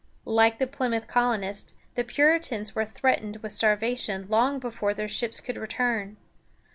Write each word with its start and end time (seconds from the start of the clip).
Like 0.25 0.57
the 0.57 0.65
Plymouth 0.65 1.05
colonists, 1.05 1.75
the 1.93 2.03
Puritans 2.03 2.73
were 2.73 2.85
threatened 2.85 3.37
with 3.43 3.51
starvation 3.51 4.25
long 4.29 4.57
before 4.57 4.95
their 4.95 5.07
ships 5.07 5.39
could 5.39 5.57
return. 5.57 6.17